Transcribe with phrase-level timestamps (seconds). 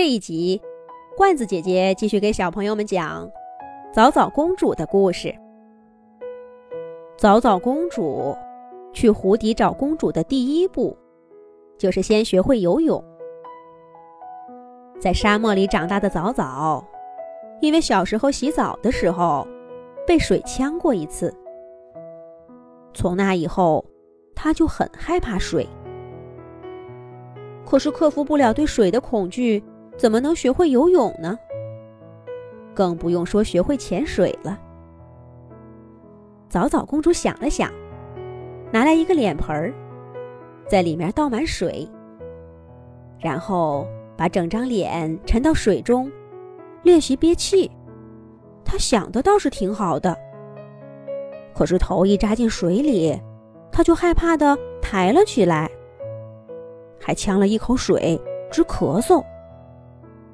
[0.00, 0.58] 这一集，
[1.14, 3.30] 罐子姐姐继续给小朋友们讲
[3.92, 5.30] 早早公主的故事。
[7.18, 8.34] 早早公主
[8.94, 10.96] 去湖底找公主的第一步，
[11.76, 13.04] 就是先学会游泳。
[14.98, 16.82] 在沙漠里长大的早早，
[17.60, 19.46] 因为小时候洗澡的时候
[20.06, 21.30] 被水呛过一次，
[22.94, 23.84] 从那以后，
[24.34, 25.68] 她就很害怕水。
[27.66, 29.62] 可是克服不了对水的恐惧。
[30.00, 31.38] 怎么能学会游泳呢？
[32.74, 34.58] 更不用说学会潜水了。
[36.48, 37.70] 早早公主想了想，
[38.72, 39.74] 拿来一个脸盆儿，
[40.66, 41.86] 在里面倒满水，
[43.18, 43.86] 然后
[44.16, 46.10] 把整张脸沉到水中，
[46.82, 47.70] 练习憋气。
[48.64, 50.16] 她想的倒是挺好的，
[51.54, 53.20] 可是头一扎进水里，
[53.70, 55.70] 她就害怕的抬了起来，
[56.98, 58.18] 还呛了一口水，
[58.50, 59.22] 直咳嗽。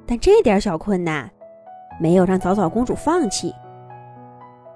[0.07, 1.29] 但这点小困难，
[1.99, 3.53] 没有让早早公主放弃。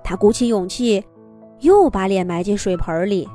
[0.04, 1.02] 她鼓起勇气，
[1.62, 3.28] 又把脸埋进水盆里。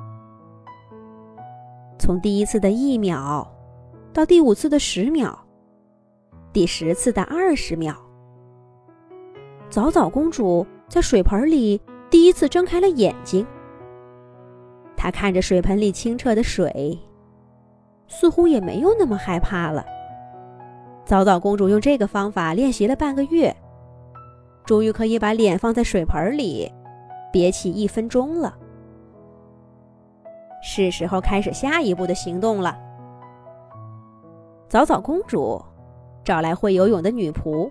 [1.98, 3.50] 从第一次的一秒，
[4.12, 5.34] 到第五次的十秒，
[6.52, 7.94] 第十次的二十秒，
[9.70, 13.46] 早早公主在水盆里第一次睁开了眼睛。
[14.94, 16.98] 她看着水盆里清澈的水，
[18.06, 19.82] 似乎也没有那么害怕了。
[21.06, 23.54] 早早公主用这个方法练习了半个月，
[24.64, 26.68] 终于可以把脸放在水盆里，
[27.32, 28.52] 憋气一分钟了。
[30.60, 32.76] 是时候开始下一步的行动了。
[34.68, 35.64] 早早公主
[36.24, 37.70] 找来会游泳的女仆，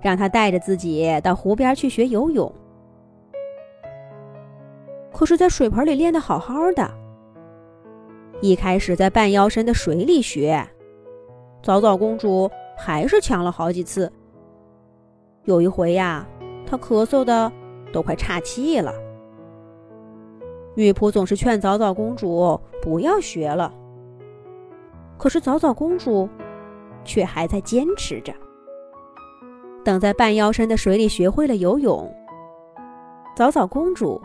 [0.00, 2.50] 让她带着自己到湖边去学游泳。
[5.12, 6.88] 可是，在水盆里练得好好的，
[8.40, 10.64] 一开始在半腰深的水里学。
[11.64, 14.12] 早早公主还是呛了好几次。
[15.44, 16.26] 有一回呀，
[16.66, 17.50] 她咳嗽的
[17.90, 18.92] 都快岔气了。
[20.74, 23.72] 女仆总是劝早早公主不要学了，
[25.16, 26.28] 可是早早公主
[27.02, 28.34] 却还在坚持着。
[29.82, 32.14] 等在半腰深的水里学会了游泳，
[33.34, 34.20] 早早公主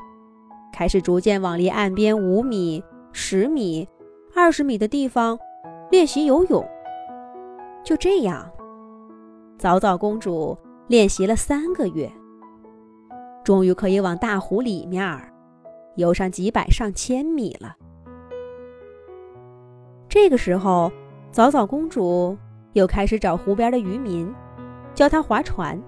[0.74, 2.84] 开始逐渐往离岸边五米、
[3.14, 3.88] 十米、
[4.36, 5.40] 二十米的地方
[5.90, 6.68] 练习游泳。
[7.84, 8.50] 就这样，
[9.58, 10.58] 早早公主
[10.88, 12.12] 练习了三个月，
[13.44, 15.20] 终于可以往大湖里面
[15.96, 17.76] 游上几百上千米了。
[20.08, 20.92] 这个时候，
[21.32, 22.38] 早早公主
[22.74, 24.32] 又开始找湖边的渔民，
[24.94, 25.82] 教她划船，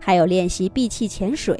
[0.00, 1.56] 还有练习闭气潜水。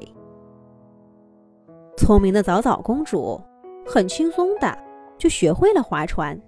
[1.96, 3.40] 聪明的早早公主
[3.84, 4.78] 很轻松的
[5.18, 6.40] 就学会了划船，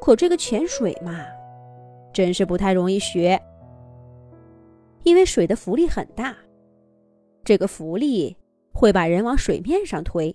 [0.00, 1.12] 可这个潜水嘛。
[2.16, 3.38] 真是不太容易学，
[5.02, 6.34] 因为水的浮力很大，
[7.44, 8.34] 这个浮力
[8.72, 10.34] 会把人往水面上推。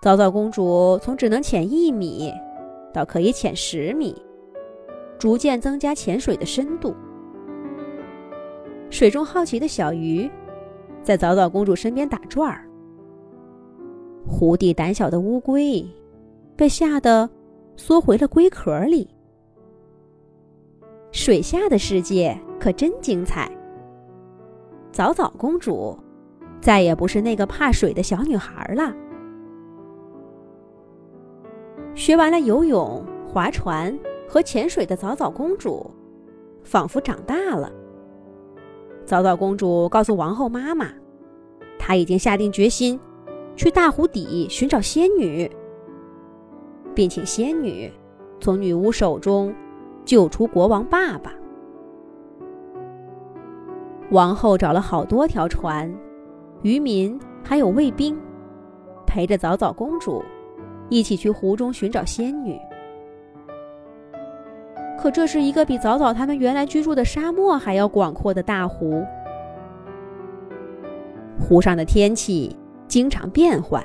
[0.00, 2.32] 早早公主从只能潜一米，
[2.94, 4.14] 到可以潜十米，
[5.18, 6.94] 逐渐增加潜水的深度。
[8.90, 10.30] 水中好奇的小鱼
[11.02, 12.64] 在早早公主身边打转儿，
[14.24, 15.84] 湖底胆小的乌龟
[16.54, 17.28] 被吓得
[17.74, 19.08] 缩回了龟壳里。
[21.12, 23.50] 水下的世界可真精彩。
[24.90, 25.96] 早早公主
[26.60, 28.94] 再也不是那个怕水的小女孩了。
[31.94, 33.96] 学完了游泳、划船
[34.26, 35.90] 和潜水的早早公主，
[36.64, 37.70] 仿佛长大了。
[39.04, 40.88] 早早公主告诉王后妈妈，
[41.78, 42.98] 她已经下定决心
[43.54, 45.50] 去大湖底寻找仙女，
[46.94, 47.92] 并请仙女
[48.40, 49.54] 从女巫手中。
[50.04, 51.32] 救出国王爸爸。
[54.10, 55.92] 王后找了好多条船，
[56.62, 58.18] 渔民还有卫兵，
[59.06, 60.22] 陪着早早公主
[60.90, 62.58] 一起去湖中寻找仙女。
[64.98, 69.02] 可这是一个比早早他们原来居住的沙漠还要广阔的大湖，
[71.40, 72.54] 湖上的天气
[72.86, 73.82] 经常变换，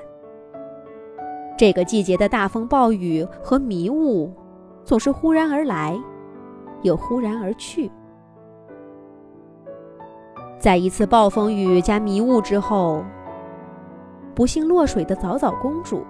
[1.57, 4.31] 这个季节的大风暴雨和迷雾。
[4.87, 6.01] 总是忽然而来，
[6.81, 7.91] 又忽然而去。
[10.57, 13.03] 在一次暴风雨加迷雾之后，
[14.33, 16.05] 不幸落水的早早公主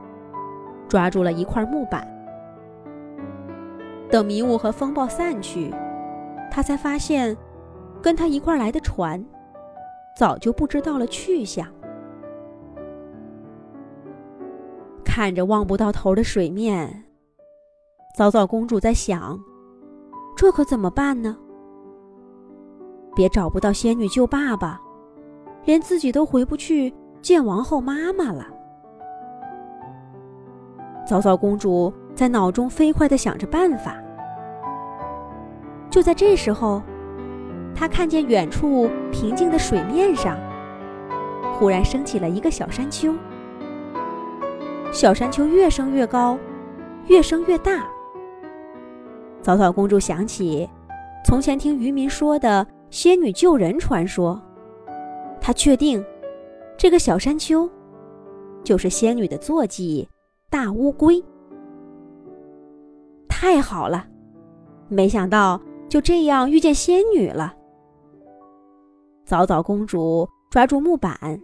[0.88, 2.07] 抓住了一块木板。
[4.12, 5.74] 等迷雾和风暴散去，
[6.51, 7.35] 她才发现，
[8.00, 9.25] 跟她一块来的船
[10.15, 11.68] 早就不知道了去向。
[15.03, 17.06] 看着望不到头的水面。
[18.18, 19.40] 早早公主在想，
[20.36, 21.38] 这可怎么办呢？
[23.16, 24.81] 别找不到仙女救爸爸，
[25.66, 26.92] 连自己都回不去
[27.22, 28.48] 见王后妈妈了。
[31.06, 33.96] 早早公主在脑中飞快地想着办法。
[35.88, 36.81] 就在这时候，
[37.75, 40.36] 她看见远处平静的水面上，
[41.54, 43.13] 忽然升起了一个小山丘。
[44.92, 46.36] 小山丘越升越高，
[47.06, 47.88] 越升越大。
[49.48, 50.70] 早早公主想起
[51.24, 54.38] 从前听渔民说的仙女救人传说，
[55.40, 56.04] 她确定
[56.78, 57.70] 这个小山丘
[58.62, 60.06] 就是仙女的坐骑
[60.50, 61.24] 大乌龟。
[63.30, 64.06] 太好了，
[64.90, 65.58] 没想到
[65.88, 67.56] 就这样遇见仙女了。
[69.24, 71.42] 早早公主抓住木板，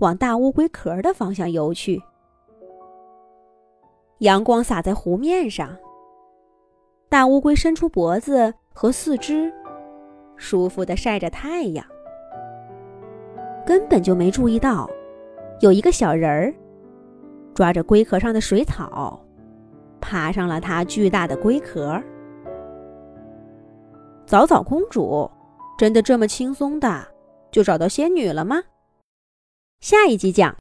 [0.00, 1.98] 往大乌龟壳的方向游去。
[4.18, 5.74] 阳光洒在湖面上，
[7.08, 9.52] 大乌龟伸出脖子和四肢，
[10.36, 11.86] 舒服的晒着太阳，
[13.64, 14.90] 根本就没注意到
[15.60, 16.54] 有一个小人儿
[17.54, 19.24] 抓着龟壳上的水草，
[20.00, 22.02] 爬上了它巨大的龟壳。
[24.26, 25.30] 早早公主
[25.78, 27.06] 真的这么轻松的
[27.52, 28.60] 就找到仙女了吗？
[29.80, 30.54] 下一集讲。